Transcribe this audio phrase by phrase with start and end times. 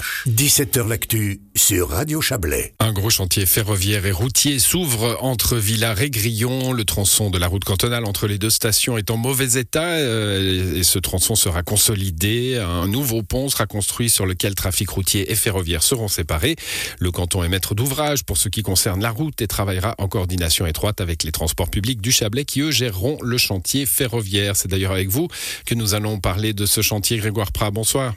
[0.00, 2.74] ch 17h l'actu sur Radio Chablais.
[2.80, 6.72] Un gros chantier ferroviaire et routier s'ouvre entre Villars et Grillon.
[6.72, 10.76] Le tronçon de la route cantonale entre les deux stations est en mauvais état euh,
[10.76, 12.56] et ce tronçon sera consolidé.
[12.58, 16.56] Un nouveau pont sera construit sur lequel trafic routier et ferroviaire seront séparés.
[16.98, 20.66] Le canton est maître d'ouvrage pour ce qui concerne la route et travaillera en coordination
[20.66, 24.56] étroite avec les transports publics du Chablais qui eux géreront le chantier ferroviaire.
[24.56, 25.28] C'est d'ailleurs avec vous
[25.66, 27.18] que nous allons parler de ce chantier.
[27.18, 28.14] Grégoire Prat, bonsoir.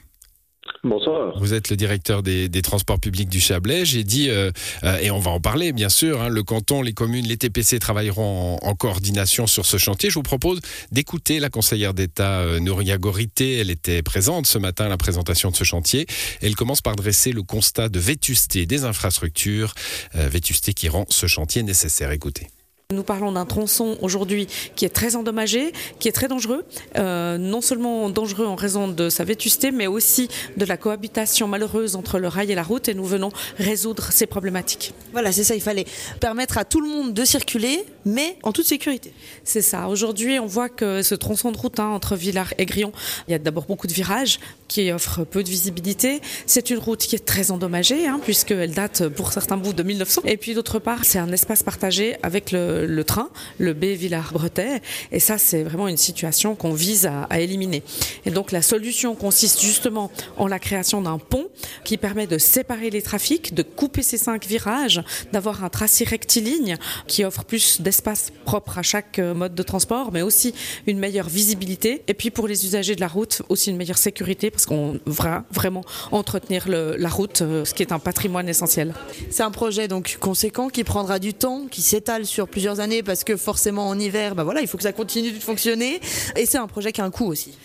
[0.88, 1.38] Bonsoir.
[1.40, 3.86] Vous êtes le directeur des, transports publics du Chablais.
[3.86, 4.52] J'ai dit, euh,
[4.84, 7.80] euh, et on va en parler bien sûr, hein, le canton, les communes, les TPC
[7.80, 10.10] travailleront en, coordination sur ce chantier.
[10.10, 10.60] Je vous propose
[10.92, 13.58] d'écouter la conseillère d'État euh, Nouria Gorité.
[13.58, 16.06] Elle était présente ce matin à la présentation de ce chantier.
[16.42, 19.74] Elle commence par dresser le constat de vétusté des infrastructures,
[20.14, 22.12] vétusté qui rend ce chantier nécessaire.
[22.12, 22.48] Écoutez.
[22.94, 26.64] Nous parlons d'un tronçon aujourd'hui qui est très endommagé, qui est très dangereux,
[26.98, 31.98] euh, non seulement dangereux en raison de sa vétusté, mais aussi de la cohabitation malheureuse
[31.98, 34.94] entre le rail et la route, et nous venons résoudre ces problématiques.
[35.12, 35.84] Voilà, c'est ça, il fallait
[36.22, 39.12] permettre à tout le monde de circuler, mais en toute sécurité.
[39.44, 42.92] C'est ça, aujourd'hui on voit que ce tronçon de route hein, entre Villars et Grillon,
[43.28, 47.00] il y a d'abord beaucoup de virages qui offrent peu de visibilité, c'est une route
[47.00, 50.80] qui est très endommagée, hein, puisqu'elle date pour certains bouts de 1900, et puis d'autre
[50.80, 54.82] part c'est un espace partagé avec le train, le B Villars-Bretet.
[55.12, 57.84] Et ça, c'est vraiment une situation qu'on vise à, éliminer.
[58.26, 61.48] Et donc, la solution consiste justement en la création d'un pont
[61.84, 66.78] qui permet de séparer les trafics, de couper ces cinq virages, d'avoir un tracé rectiligne
[67.08, 67.97] qui offre plus d'espace
[68.46, 70.54] propre à chaque euh, mode de transport, mais aussi
[70.86, 72.04] une meilleure visibilité.
[72.08, 75.44] Et puis, pour les usagers de la route, aussi une meilleure sécurité parce qu'on va
[75.52, 78.94] vraiment entretenir la route, euh, ce qui est un patrimoine essentiel.
[79.30, 83.24] C'est un projet donc conséquent qui prendra du temps, qui s'étale sur plusieurs années parce
[83.24, 86.00] que forcément en hiver, bah voilà, il faut que ça continue de fonctionner.
[86.36, 87.58] Et c'est un projet qui a un coût aussi.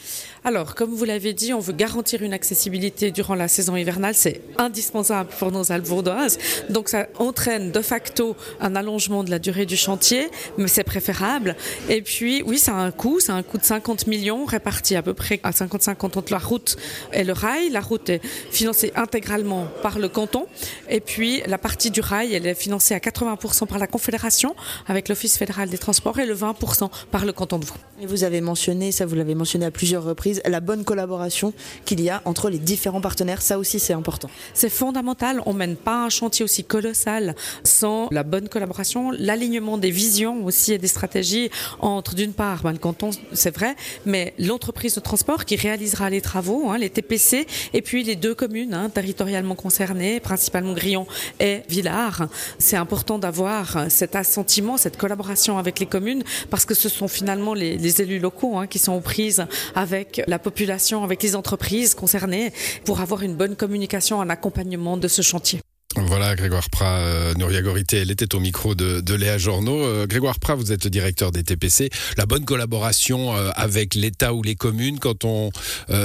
[0.45, 4.15] Alors, comme vous l'avez dit, on veut garantir une accessibilité durant la saison hivernale.
[4.17, 6.37] C'est indispensable pour nos Alpes vaudoises.
[6.69, 10.27] Donc, ça entraîne de facto un allongement de la durée du chantier,
[10.59, 11.55] mais c'est préférable.
[11.89, 13.20] Et puis, oui, ça a un coût.
[13.20, 16.77] C'est un coût de 50 millions réparti à peu près à 55 entre la route
[17.13, 17.70] et le rail.
[17.70, 18.20] La route est
[18.51, 20.47] financée intégralement par le canton.
[20.91, 24.57] Et puis, la partie du rail, elle est financée à 80% par la Confédération
[24.89, 27.75] avec l'Office fédéral des transports et le 20% par le canton de Vaud.
[28.05, 31.53] Vous avez mentionné, ça vous l'avez mentionné à plusieurs reprises, la bonne collaboration
[31.85, 33.43] qu'il y a entre les différents partenaires.
[33.43, 34.31] Ça aussi, c'est important.
[34.55, 35.41] C'est fondamental.
[35.47, 37.35] On mène pas un chantier aussi colossal
[37.65, 41.51] sans la bonne collaboration, l'alignement des visions aussi et des stratégies
[41.81, 43.75] entre, d'une part, ben, le canton, c'est vrai,
[44.07, 48.35] mais l'entreprise de transport qui réalisera les travaux, hein, les TPC, et puis les deux
[48.35, 51.07] communes hein, territorialement concernées, principalement Grillon
[51.41, 52.29] et Villars.
[52.59, 57.55] C'est important d'avoir cet assentiment, cette collaboration avec les communes, parce que ce sont finalement
[57.55, 59.45] les, élus locaux hein, qui sont aux prises
[59.75, 62.52] avec la population, avec les entreprises concernées
[62.84, 65.60] pour avoir une bonne communication, un accompagnement de ce chantier.
[65.96, 69.83] Voilà, Grégoire Prat, euh, Gorité, elle était au micro de, Léa Journaux.
[69.83, 71.90] Euh, Grégoire Prat, vous êtes le directeur des TPC.
[72.16, 75.50] La bonne collaboration euh, avec l'État ou les communes quand on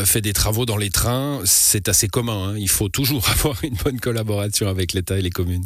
[0.06, 2.50] fait des travaux dans les trains, c'est assez commun.
[2.50, 2.56] Hein.
[2.58, 5.64] Il faut toujours avoir une bonne collaboration avec l'État et les communes.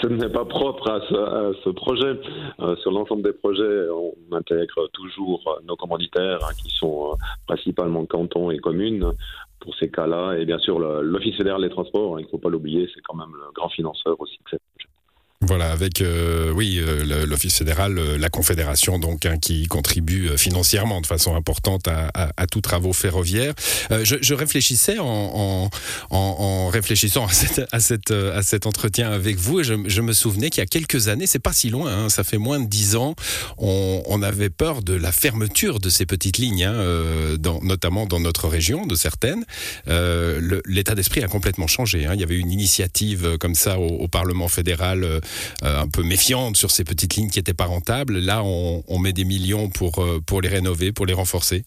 [0.00, 2.20] Ce n'est pas propre à ce, projet.
[2.60, 7.16] Euh, sur l'ensemble des projets, on intègre toujours nos commanditaires hein, qui sont euh,
[7.46, 9.12] principalement cantons et communes
[9.60, 10.38] pour ces cas-là.
[10.38, 13.16] Et bien sûr, l'Office fédéral des transports, hein, il ne faut pas l'oublier, c'est quand
[13.16, 14.95] même le grand financeur aussi de cette projet.
[15.42, 21.02] Voilà, avec euh, oui euh, l'Office fédéral, euh, la Confédération donc hein, qui contribue financièrement
[21.02, 23.52] de façon importante à, à, à tous travaux ferroviaires.
[23.90, 25.70] Je, je, réfléchissais en, en,
[26.10, 30.14] en, réfléchissant à, cette, à, cette, à cet entretien avec vous et je, je me
[30.14, 32.66] souvenais qu'il y a quelques années, c'est pas si loin, hein, ça fait moins de
[32.66, 33.14] dix ans,
[33.58, 38.20] on, on, avait peur de la fermeture de ces petites lignes, hein, dans, notamment dans
[38.20, 39.44] notre région, de certaines.
[39.86, 42.06] L'état d'esprit a complètement changé.
[42.06, 42.12] Hein.
[42.14, 45.20] Il y avait une initiative comme ça au, au Parlement fédéral euh,
[45.62, 48.18] un peu méfiante sur ces petites lignes qui n'étaient pas rentables.
[48.18, 51.64] Là, on, met des millions pour, euh, pour les rénover, pour les renforcer.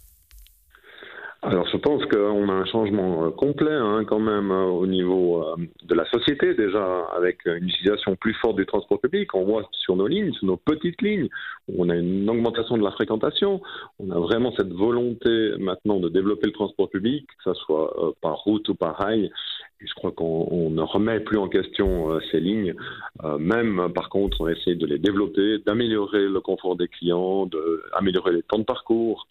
[1.41, 5.45] Alors je pense qu'on a un changement euh, complet hein, quand même au niveau
[5.83, 9.33] de la société déjà avec une utilisation plus forte du transport public.
[9.33, 11.30] On voit sur nos lignes, sur nos petites lignes,
[11.77, 13.62] on a une augmentation de la fréquentation.
[14.00, 18.36] On a vraiment cette volonté maintenant de développer le transport public, que ce soit par
[18.39, 19.31] route ou par rail
[19.81, 22.75] je crois qu'on ne remet plus en question euh, ces lignes.
[23.23, 27.47] Euh, même, par contre, on essaie de les développer, d'améliorer le confort des clients,
[27.93, 29.27] d'améliorer les temps de parcours.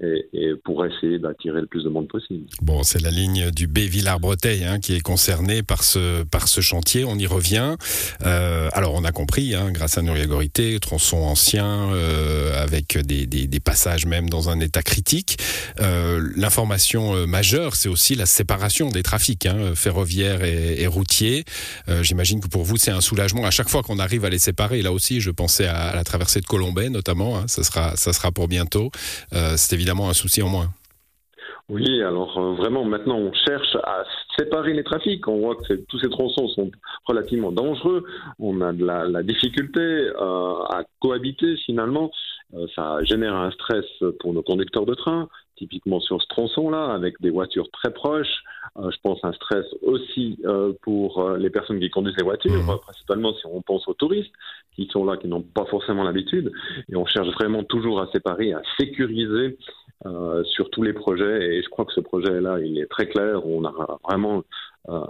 [0.00, 2.46] Et, pour essayer d'attirer le plus de monde possible.
[2.62, 6.60] Bon, c'est la ligne du B Villars-Breteuil hein, qui est concernée par ce par ce
[6.60, 7.04] chantier.
[7.04, 7.76] On y revient.
[8.24, 13.26] Euh, alors, on a compris, hein, grâce à Nuria Gorité, tronçon ancien euh, avec des,
[13.26, 15.38] des, passages même dans un état critique.
[15.80, 21.44] Euh, L'information majeure, c'est aussi la séparation des trafics hein, ferroviaires et, routiers.
[22.02, 24.82] J'imagine que pour vous, c'est un soulagement à chaque fois qu'on arrive à les séparer.
[24.82, 27.38] Là aussi, je pensais à, la traversée de Colombay, notamment.
[27.38, 28.90] Hein, ça sera ça sera pour bientôt.
[29.56, 30.68] c'est évidemment un souci en moins.
[31.68, 34.04] Oui, alors euh, vraiment maintenant on cherche à
[34.38, 35.26] séparer les trafics.
[35.26, 36.70] On voit que tous ces tronçons sont
[37.06, 38.04] relativement dangereux.
[38.38, 42.10] On a de la, difficulté euh, à cohabiter finalement.
[42.54, 43.86] Euh, ça génère un stress
[44.20, 48.42] pour nos conducteurs de train, typiquement sur ce tronçon-là, avec des voitures très proches.
[48.78, 52.80] Euh, je pense un stress aussi euh, pour les personnes qui conduisent les voitures, mmh.
[52.80, 54.32] principalement si on pense aux touristes
[54.74, 56.52] qui sont là, qui n'ont pas forcément l'habitude.
[56.90, 59.58] Et on cherche vraiment toujours à séparer, à sécuriser
[60.06, 61.54] euh, sur tous les projets.
[61.54, 63.46] Et je crois que ce projet-là, il est très clair.
[63.46, 64.42] On a vraiment
[64.88, 65.00] euh,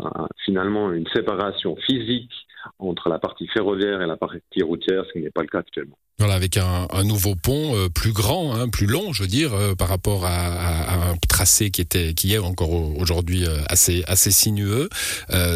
[0.45, 2.31] finalement une séparation physique
[2.79, 5.97] entre la partie ferroviaire et la partie routière, ce qui n'est pas le cas actuellement.
[6.19, 9.75] Voilà, avec un, nouveau pont euh, plus grand, hein, plus long, je veux dire, euh,
[9.75, 14.31] par rapport à, à, un tracé qui était, qui est encore aujourd'hui euh, assez, assez
[14.31, 14.89] sinueux.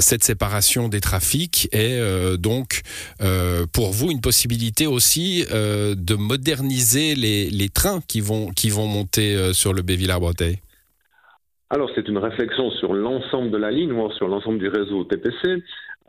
[0.00, 2.00] cette séparation des trafics est
[2.38, 2.82] donc
[3.72, 9.52] pour vous une possibilité aussi de moderniser les, les, trains qui vont, qui vont monter
[9.52, 10.58] sur le Bévillard-Breteuil
[11.68, 15.62] alors c'est une réflexion sur l'ensemble de la ligne ou sur l'ensemble du réseau TPC.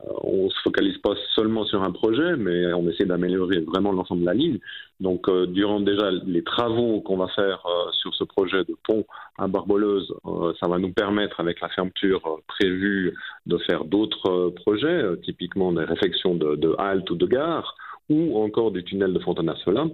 [0.06, 3.92] Euh, on ne se focalise pas seulement sur un projet, mais on essaie d'améliorer vraiment
[3.92, 4.59] l'ensemble de la ligne.
[5.00, 9.06] Donc, euh, durant déjà les travaux qu'on va faire euh, sur ce projet de pont
[9.39, 10.13] à Barboleuse,
[10.59, 13.15] ça va nous permettre, avec la fermeture prévue,
[13.48, 17.75] de faire d'autres projets, typiquement des réflexions de, de halte ou de gare
[18.09, 19.88] ou encore du tunnel de Fontana-Sola.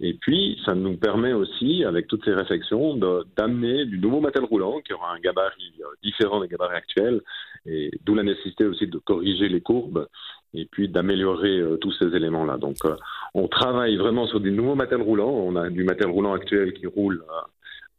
[0.00, 2.96] Et puis, ça nous permet aussi, avec toutes ces réflexions,
[3.36, 7.20] d'amener du nouveau matériel roulant qui aura un gabarit euh, différent des gabarits actuels,
[7.66, 10.08] et d'où la nécessité aussi de corriger les courbes
[10.54, 12.56] et puis d'améliorer euh, tous ces éléments-là.
[12.56, 12.96] Donc, euh,
[13.34, 15.30] on travaille vraiment sur du nouveau matériel roulant.
[15.30, 17.22] On a du matériel roulant actuel qui roule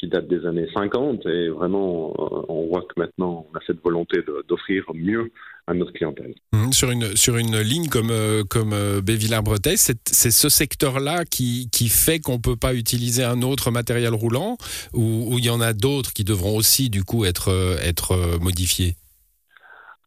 [0.01, 2.11] qui date des années 50 et vraiment
[2.49, 4.17] on voit que maintenant on a cette volonté
[4.49, 5.31] d'offrir mieux
[5.67, 6.33] à notre clientèle.
[6.53, 11.69] Mmh, sur une sur une ligne comme euh, comme euh, Bévillard-Breteuil, c'est ce secteur-là qui
[11.71, 14.57] qui fait qu'on peut pas utiliser un autre matériel roulant
[14.93, 18.95] ou il y en a d'autres qui devront aussi du coup être euh, être modifiés?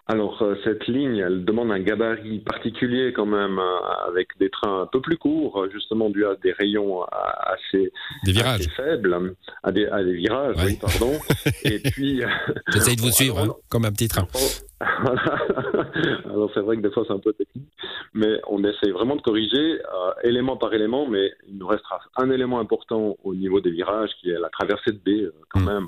[0.06, 4.82] Alors euh, cette ligne, elle demande un gabarit particulier quand même, euh, avec des trains
[4.82, 7.90] un peu plus courts, euh, justement dû à des rayons assez,
[8.76, 11.12] faibles, à des, à des virages, oui, pardon.
[11.64, 12.22] Et puis,
[12.68, 14.26] j'essaye de vous suivre, hein, comme un petit train.
[16.26, 17.70] Alors c'est vrai que des fois c'est un peu technique,
[18.12, 19.78] mais on essaye vraiment de corriger
[20.22, 24.28] élément par élément, mais il nous restera un élément important au niveau des virages, qui
[24.28, 25.86] est la traversée de baie quand hmm.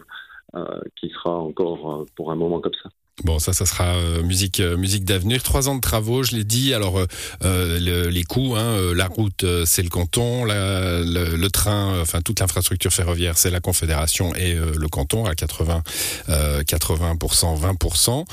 [0.55, 2.89] même, qui sera encore pour un moment comme ça.
[3.25, 5.43] Bon, ça, ça sera euh, musique, euh, musique d'avenir.
[5.43, 6.75] Trois ans de travaux, je l'ai dit.
[6.75, 7.01] Alors,
[7.45, 13.39] euh, les coûts, hein, la route, c'est le canton, le, train, enfin toute l'infrastructure ferroviaire,
[13.39, 15.83] c'est la Confédération et le canton à 80,
[16.29, 18.25] 80%, 20%.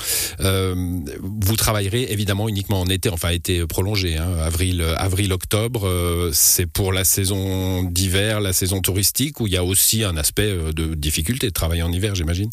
[1.22, 6.30] vous travaillerez évidemment uniquement en été, enfin été prolongé, hein, avril, avril, octobre.
[6.32, 10.54] c'est pour la saison d'hiver, la saison touristique, où il y a aussi un aspect
[10.74, 12.50] de difficulté de travailler en hiver, j'imagine?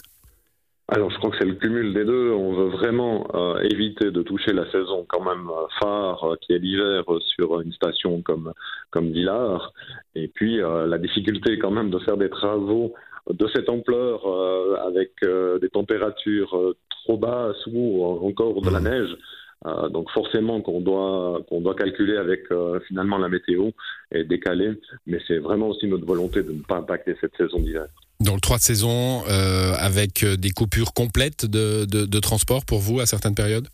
[0.94, 2.32] Alors, je crois que c'est le cumul des deux.
[2.32, 6.52] On veut vraiment euh, éviter de toucher la saison quand même euh, phare, euh, qui
[6.52, 8.52] est l'hiver, sur une station comme,
[8.90, 9.72] comme Villars.
[10.16, 12.94] Et puis, la difficulté quand même de faire des travaux
[13.30, 14.20] de cette ampleur
[14.86, 15.12] avec
[15.62, 18.84] des températures trop basses ou encore de la mmh.
[18.84, 19.18] neige.
[19.92, 22.44] donc forcément qu'on doit qu'on doit calculer avec
[22.88, 23.70] finalement la météo
[24.12, 24.74] et décaler,
[25.08, 27.88] mais c'est vraiment aussi notre volonté de ne pas impacter cette saison d'hiver.
[28.22, 33.06] Donc trois saisons euh, avec euh, des coupures complètes de, de, transport pour vous à
[33.06, 33.68] certaines périodes?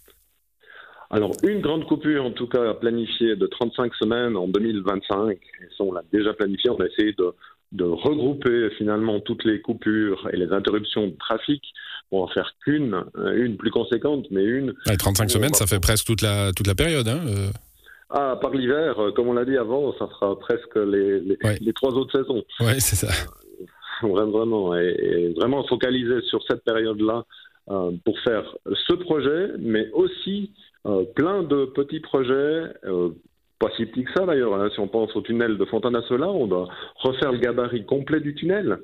[1.10, 5.32] Alors, une grande coupure, en tout cas planifiée de 35 semaines en 2025.
[5.32, 5.38] Et
[5.78, 6.70] ça, on l'a déjà planifié.
[6.70, 7.34] On a essayé de,
[7.74, 11.62] de, regrouper finalement toutes les coupures et les interruptions de trafic
[12.10, 14.74] pour en faire qu'une, euh, une plus conséquente, mais une.
[14.98, 17.08] 35 semaines, ça fait presque toute la, toute la période.
[17.08, 17.22] Hein
[18.10, 21.92] ah, par l'hiver, comme on l'a dit avant, ça sera presque les, les, les trois
[21.92, 22.44] autres saisons.
[22.62, 23.10] Oui, c'est ça.
[24.02, 27.26] vraiment, et, vraiment focaliser sur cette période-là
[27.70, 30.52] euh, pour faire ce projet, mais aussi
[30.86, 33.10] euh, plein de petits projets, euh,
[33.60, 34.54] pas si petits que ça d'ailleurs.
[34.56, 34.70] Hein.
[34.74, 38.80] si on pense au tunnel de Fontana-Sola, on doit refaire le gabarit complet du tunnel.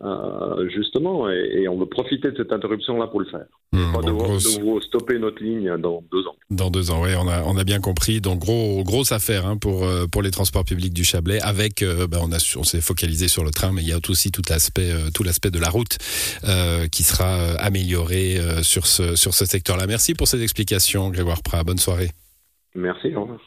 [0.00, 3.46] Euh, justement, et, on veut profiter de cette interruption-là pour le faire.
[3.72, 4.40] Mmh, pas devoir,
[4.82, 6.36] stopper notre ligne dans deux ans.
[6.50, 8.20] Dans deux ans, oui, on a, on a bien compris.
[8.20, 11.40] Donc, gros, grosse affaire hein, pour, euh, pour les transports publics du Chablais.
[11.42, 13.98] Avec, euh, ben, on, a, on s'est focalisé sur le train, mais il y a
[14.08, 15.98] aussi tout l'aspect, tout l'aspect de la route
[16.92, 19.86] qui sera amélioré sur ce, sur ce secteur-là.
[19.86, 21.64] Merci pour ces explications, Grégoire Prat.
[21.64, 22.10] Bonne soirée.
[22.74, 23.40] Merci, au revoir.